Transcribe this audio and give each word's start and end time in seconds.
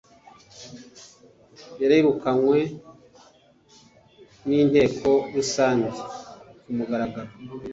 yirukanwe 1.79 2.59
n 4.47 4.49
inteko 4.61 5.11
rusange 5.35 5.89
kumugaragaro 6.63 7.31